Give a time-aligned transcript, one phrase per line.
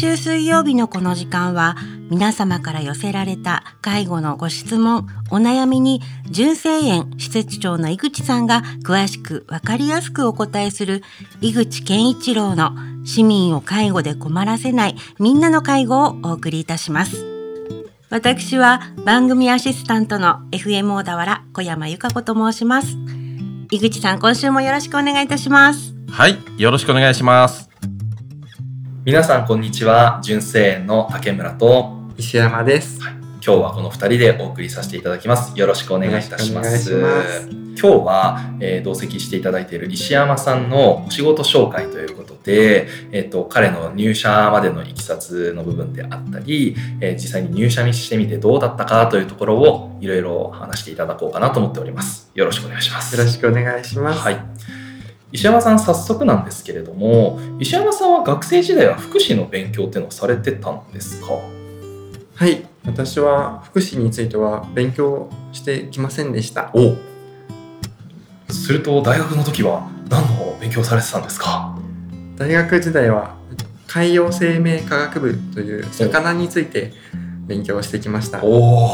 [0.00, 1.76] 週水曜日のこの時間は
[2.08, 11.02] 皆様から寄せられた介護のご質問、お悩みに純正園施設長の井口さんが詳しくわかりやすくお答えする
[11.42, 12.72] 井口健一郎の
[13.04, 17.22] 市民を介護で困らせないみんなの介護をお送りいたします。
[18.08, 22.96] 私は番組アシスタントの FM 小田原小山由香子と申します。
[23.70, 25.92] 井口さん、今週もよろしくお願いいたします。
[26.10, 27.69] はい、よろしくお願いします。
[29.10, 30.20] 皆さんこんにちは。
[30.22, 31.98] 純正園の竹村と。
[32.16, 35.58] 石山です、はい、今日はこの2人でお送りさせていただきます。
[35.58, 37.48] よろしくお願いいたします。
[37.50, 52.30] 今日は、えー、同席していただいている石山さんのお仕事紹介ということで、えーと、彼の入社までのいきさつの部分であったり、えー、実際に入社してみてどうだったかというところをいろいろ話していただこうかなと思っております。
[52.36, 53.16] よろしくお願いします。
[53.16, 54.20] よろしくお願いします。
[54.20, 54.79] はい
[55.32, 61.28] 石山さん早速なんですけれども石山さんは学生時代は福祉の勉強っていうのをされてたんですか？
[62.34, 62.66] はい。
[62.86, 66.72] 私は福祉については勉強してきませんでした。
[66.74, 66.96] お
[68.52, 71.78] すると大学の時は何の勉強されてたんですか？
[72.36, 73.36] 大学時代は
[73.86, 76.92] 海洋生命科学部という魚について
[77.50, 78.44] 勉強してきました。
[78.44, 78.90] おお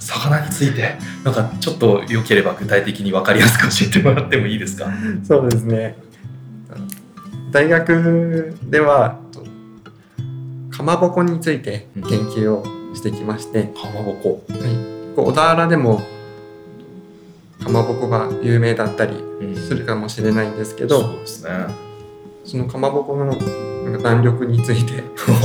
[0.00, 0.96] 魚について。
[1.22, 4.90] なんかちょっと良ければ具体的に分かりやすく教えてもらってもいいですか？
[5.22, 5.96] そうですね。
[7.52, 9.18] 大学では
[10.70, 12.64] かまぼこについて研究を
[12.96, 14.42] してきまして、かまぼこ。
[14.48, 14.60] はい。
[15.14, 16.02] 小田原でも
[17.62, 19.14] かまぼこが有名だったり
[19.68, 21.50] するかもしれないんですけど、うん、そうですね。
[22.44, 23.38] そのかまぼこの
[24.02, 25.02] 弾力について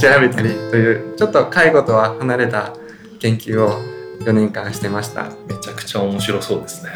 [0.00, 2.74] 調べたりというちょっと介護とは離れた
[3.18, 3.70] 研究を
[4.20, 5.30] 4年間してました。
[5.48, 6.90] めちゃくちゃ面白そうですね。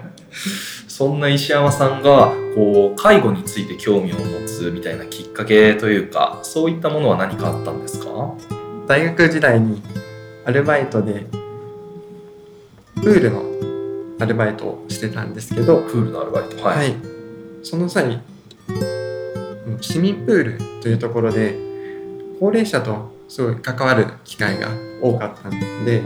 [0.88, 8.06] そんな石山さんがこう介護について興味を持つみたいなきっかけというかそういったものは何かあったんですか？
[8.86, 9.82] 大学時代に
[10.44, 11.26] アルバイトで
[12.96, 13.44] プールの
[14.18, 15.78] アルバイトをしてたんですけど。
[15.82, 16.94] プールのアルバイトはい、はい、
[17.62, 18.20] その際
[19.80, 21.56] 市民プールというところで
[22.38, 24.68] 高齢者とすごい関わる機会が
[25.02, 26.02] 多かったんで。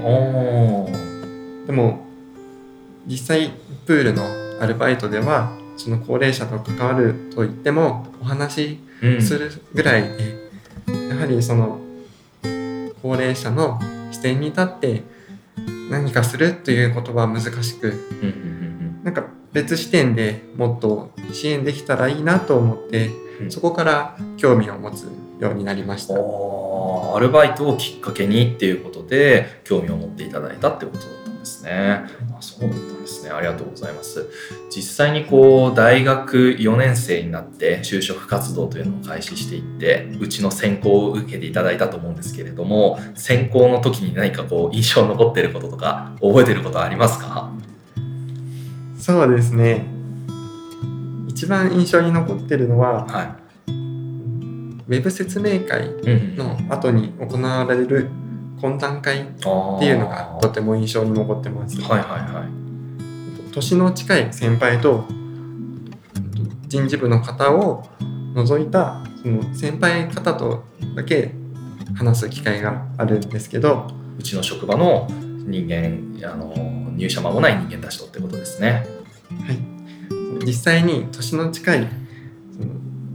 [1.66, 2.04] でも
[3.06, 3.50] 実際
[3.86, 4.24] プールの
[4.60, 8.80] アルバイトではその高齢者と関わるといってもお話し
[9.20, 10.48] するぐらいで、
[10.86, 11.80] うん、やはりその
[13.02, 13.78] 高齢者の
[14.12, 15.02] 視点に立って
[15.90, 17.92] 何かするということは難しく、
[19.02, 23.10] なんか別視点でもっと支援できたらいいなと思って
[23.48, 25.04] そこから興味を持つ
[25.40, 26.14] ようになりました。
[26.14, 32.04] アルバイトをきっかけにっていうことで興味を持っていただいたってことだったんですね。
[32.36, 33.30] あそうだったんですね。
[33.30, 34.28] ありがとうございます。
[34.74, 47.52] 実際にこう大学4年生になって就職活動というのを開始していってうちの選考を受けていただいたと思うんですけれども選考の時に何かこう印象残ってることとか覚えてることありますか？
[48.98, 49.93] そうですね
[51.34, 55.90] 一番印象に残ってるのは、はい、ウェブ説明会
[56.36, 58.08] の後に行われる
[58.60, 59.48] 懇談会って
[59.84, 61.80] いうのがとても印象に残ってます。
[61.82, 62.46] はいはいは
[63.48, 65.06] い、年の近い先輩と
[66.68, 67.84] 人事部の方を
[68.36, 70.62] 除いたその先輩方と
[70.94, 71.32] だけ
[71.96, 76.54] 話す機会があるんですけどうちの職場の人間あの
[76.94, 78.86] 入社間もない人間たちとってことですね。
[79.44, 79.73] はい
[80.44, 81.88] 実際に年の近い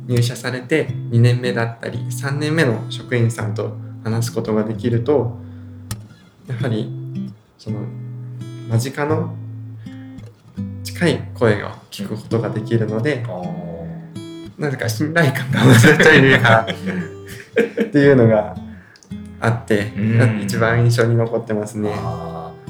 [0.07, 5.37] 入社されて2年目だったり3年目の職員さんと話すことができると
[6.47, 7.81] やはりその
[8.69, 9.35] 間近の
[10.83, 13.23] 近い声を聞くことができるので
[14.57, 16.67] なぜか信頼感が増っちゃいるか
[17.83, 18.55] っていうのが
[19.39, 19.93] あって
[20.43, 21.93] 一番印象に残ってますね。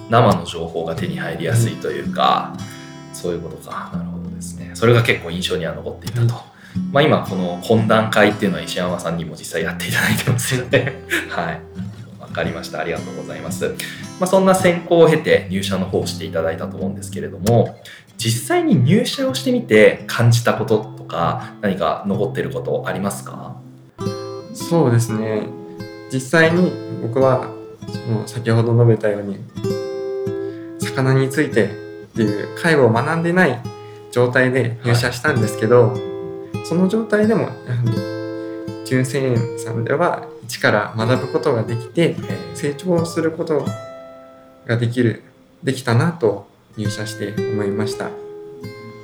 [0.10, 2.56] 生の情報が手に入りやすいというか、
[3.10, 3.92] うん、そういうことか
[4.80, 6.36] それが結構印象には残っていたと、
[6.94, 11.62] まあ、今この懇談会っていうのは石山さんにも実際やっていただいてますよね はい。
[12.22, 12.80] 分かりました。
[12.80, 13.68] ありがとうございます、
[14.20, 17.78] まあ、そんな選考を経て入社の方をしていただいたと思うんですけれども
[18.18, 23.56] 実際に入社をしてみて感じたこととか何か残ってることありますか？
[24.54, 25.44] そうですね。
[26.14, 26.72] 実際に
[27.02, 27.48] 僕は
[28.10, 29.38] もう先ほど述べたように
[30.80, 31.68] 魚についてっ
[32.16, 33.60] ていう介護を学んでない
[34.12, 35.98] 状態で入社したんですけど、は
[36.64, 37.54] い、その状態でもやは
[37.86, 42.16] り純正園さんでは一から学ぶことができて
[42.56, 43.66] 成長すること
[44.66, 45.24] ができる
[45.64, 46.48] できたなと
[46.78, 48.10] 入社して思いました。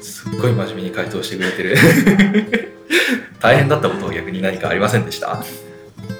[0.01, 1.75] すっごい真面目に回答してくれてる。
[3.41, 5.43] 大変だったことは逆に何かありませんでした？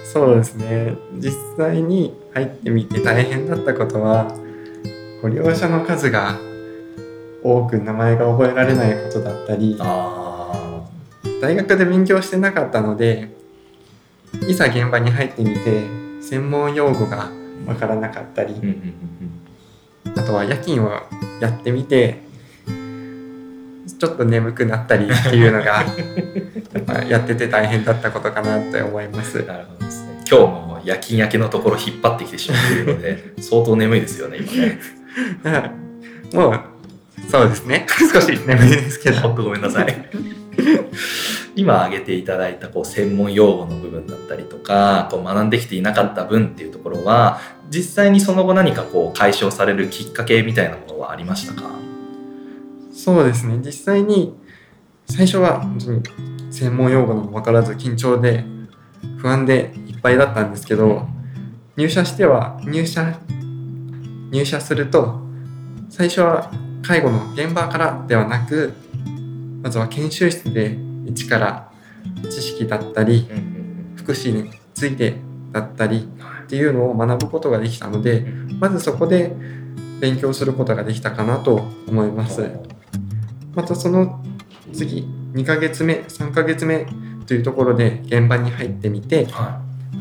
[0.04, 0.96] そうですね。
[1.18, 4.32] 実際に入ってみて大変だったことは
[5.22, 6.38] ご利用者の数が
[7.46, 9.78] 多く名前が覚えられないことだったり
[11.40, 13.30] 大学で勉強してなかったので
[14.48, 15.84] いざ現場に入ってみて
[16.22, 17.30] 専門用語が
[17.68, 18.56] わからなかったり、
[20.16, 20.90] あとは夜勤を
[21.40, 22.22] やってみて
[24.00, 25.86] ちょっと眠くなったりっていうのが
[26.74, 29.44] やっぱやってて大変だったことかなって思います。
[29.44, 30.24] なるほどですね。
[30.30, 34.80] 今日も夜勤明けのところ引っ張ってきてしまっているので相当眠いですよね今ね。
[36.34, 36.75] もう
[37.30, 39.20] そうですね 少し眠いですけど。
[39.22, 40.10] 本当ごめんなさい。
[41.56, 47.40] 今挙げていただいたこう専門用語の部分だったりとかこう学んできていなかった分っていうところは
[47.70, 51.64] 実際にその後何かこう解消されるきっかけみたいなものはありましたか？
[52.94, 54.36] そうですね実際に
[55.06, 56.02] 最初は本当に
[56.52, 58.44] 専門用語の分からず緊張で
[59.18, 61.08] 不安でいっぱいだったんですけど
[61.78, 63.18] 入社しては入社
[64.32, 65.22] 入社すると
[65.90, 66.52] 最初は
[66.86, 68.74] 介護の現場からではなく
[69.64, 70.78] まずは研修室で
[71.08, 71.72] 一から
[72.30, 73.28] 知識だったり、
[73.96, 75.16] 福祉について
[75.52, 76.08] だったり
[76.44, 78.26] っていうのを学ぶことができたので、
[78.60, 79.36] まずそこで
[80.00, 82.48] 勉強することができたかなと思います。
[83.56, 84.24] またその
[84.72, 86.86] 次2ヶ月目3ヶ月目
[87.26, 89.28] というところで現場に入ってみて、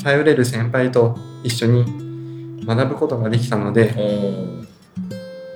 [0.03, 3.95] 頼れる先輩と一緒に学ぶことができたので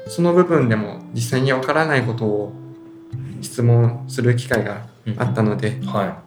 [0.09, 2.53] その部分でも実際にわからないことを
[3.41, 6.21] 質問する機会があったので、うんは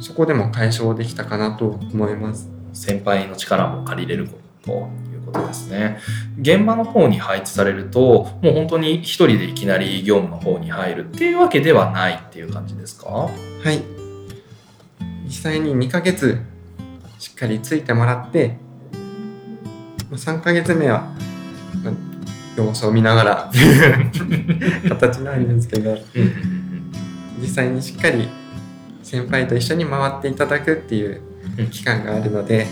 [0.00, 2.48] い、そこでも解消できたかなと思います。
[2.72, 4.30] 先輩の力も借りれる
[4.62, 5.98] ということですね。
[6.40, 13.08] 現場の方に配置されるともう本当に一人でいきなり業務の方に入るっていうわけではないっていう感じですか？
[13.08, 13.30] は
[13.66, 13.82] い。
[15.24, 16.40] 実際に2ヶ月
[17.18, 18.56] しっかりついてもらって
[20.12, 21.12] 3ヶ月目は
[22.56, 23.50] 様子を見ながら
[24.88, 25.96] 形なんですけど
[27.40, 28.28] 実際にしっかり
[29.02, 31.20] 先輩と一緒に回っていただくっていう
[31.70, 32.66] 期間があるので、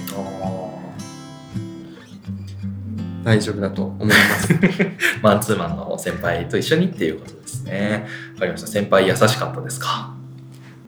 [3.24, 4.54] 大丈夫だと思います。
[5.22, 8.06] マンツーマンの先輩と一緒にっていうことですね。
[8.34, 8.66] わかりました。
[8.68, 10.14] 先輩優しかったですか？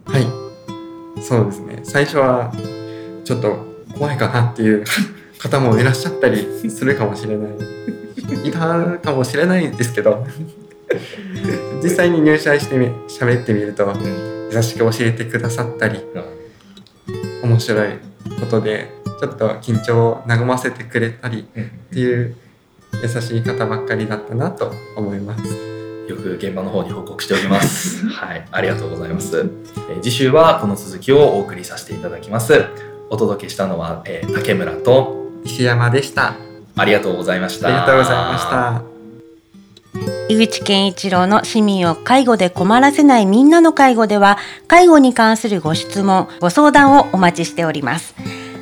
[0.04, 0.26] はい。
[1.22, 1.80] そうですね。
[1.82, 2.52] 最初は
[3.24, 3.66] ちょっと
[3.98, 4.84] 怖いかなっていう
[5.40, 7.50] 方もいらっしゃったりするかもしれない
[8.46, 10.26] いたかもしれないですけど
[11.82, 17.98] 実際に入社してみ喋ってみると、うん、優しく教えてくださったり、うん、面白い
[18.38, 21.42] ことでちょっと緊張を和ませてくれたりっ
[21.92, 22.36] ていう
[23.02, 25.44] 優しい方ばっかりだったなと思います。
[26.08, 28.04] よく現場の方に報告しております。
[28.10, 29.48] はい、ありがとうございます。
[29.90, 32.64] え次週はこの続きをお送りさせていただきます。
[33.10, 36.34] お届けしたのは、えー、竹村と石山でした。
[36.76, 37.68] ありがとうございました。
[37.68, 38.82] ありがとうございました。
[40.28, 44.38] 井口健一郎の市民を介護で困らせないみんなの介護では、
[44.68, 48.14] 介護に関するご質問、ご相談をお待ちしております。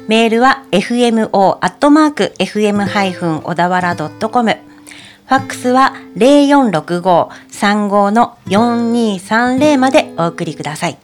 [0.09, 1.29] メールは fmo.fm-
[3.43, 4.51] 小田原 .com
[5.29, 10.97] ファックスは0465-35の4230までお送りください。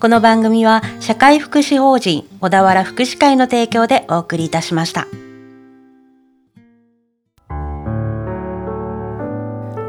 [0.00, 5.06] この番組は社会福祉法人小田原福祉会の提供でお送りいたしました。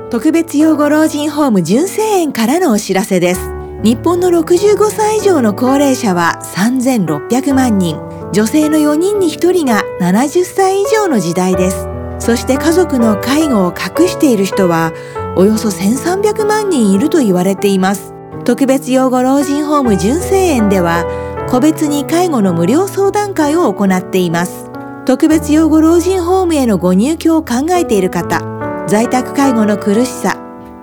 [0.10, 3.52] 特別養護老人ホーム純正園からのお知らせです。
[3.84, 7.98] 日本の65歳以上の高齢者は3600万人。
[8.34, 11.88] 女性の4人に1人が70歳以上の時代です。
[12.20, 14.92] そして家族の介護を隠している人は
[15.38, 18.11] およそ1300万人いると言われています。
[18.44, 21.06] 特別養護老人ホーム純正園では
[21.50, 24.70] 個別に介護の無料相談会を行っています。
[25.06, 30.36] 特別養護老人ホームへのご入居を考えている方、在宅介護の苦しさ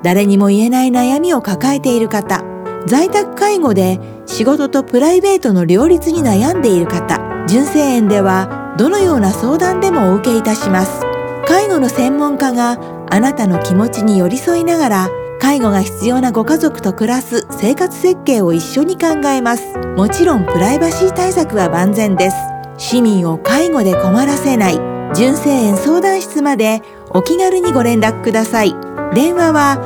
[0.02, 2.42] 誰にも言えない悩みを抱えている方
[2.86, 11.02] 在宅介護で仕事とプライベートの両立に悩んでいる方純正園ではどのような相談でもお受けいたします
[11.46, 12.78] 介護の専門家が
[13.10, 15.08] あなたの気持ちに寄り添いながら
[15.40, 19.76] 介護が必要なご家族と暮らす生活設計を一緒に考えます。
[19.96, 22.36] もちろんプライバシー対策は万全です。
[22.76, 24.78] 市民を介護で困らせない。
[25.12, 28.76] 純正園相談室までお気軽にご連絡ください。
[29.12, 29.78] 電話は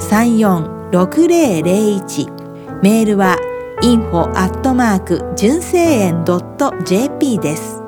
[0.00, 3.36] 0465-346001メールは
[3.82, 6.24] info@ 純正園
[6.84, 7.81] .jp です。